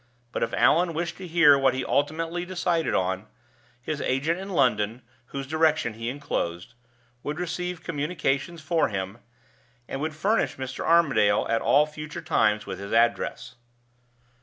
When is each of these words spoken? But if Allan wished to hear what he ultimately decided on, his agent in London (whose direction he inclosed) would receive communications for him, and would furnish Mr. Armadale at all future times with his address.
But 0.31 0.41
if 0.41 0.51
Allan 0.55 0.95
wished 0.95 1.17
to 1.17 1.27
hear 1.27 1.55
what 1.59 1.75
he 1.75 1.85
ultimately 1.85 2.43
decided 2.43 2.95
on, 2.95 3.27
his 3.79 4.01
agent 4.01 4.39
in 4.39 4.49
London 4.49 5.03
(whose 5.27 5.45
direction 5.45 5.93
he 5.93 6.09
inclosed) 6.09 6.73
would 7.21 7.39
receive 7.39 7.83
communications 7.83 8.63
for 8.63 8.87
him, 8.87 9.19
and 9.87 10.01
would 10.01 10.15
furnish 10.15 10.55
Mr. 10.57 10.83
Armadale 10.83 11.45
at 11.49 11.61
all 11.61 11.85
future 11.85 12.21
times 12.23 12.65
with 12.65 12.79
his 12.79 12.91
address. 12.93 13.57